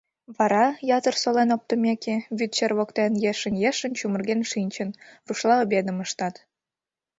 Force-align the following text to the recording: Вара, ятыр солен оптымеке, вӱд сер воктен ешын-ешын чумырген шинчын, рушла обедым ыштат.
Вара, 0.37 0.65
ятыр 0.97 1.15
солен 1.21 1.49
оптымеке, 1.55 2.15
вӱд 2.37 2.51
сер 2.57 2.71
воктен 2.77 3.11
ешын-ешын 3.31 3.91
чумырген 3.99 4.41
шинчын, 4.51 4.89
рушла 5.27 5.55
обедым 5.63 5.97
ыштат. 6.05 6.35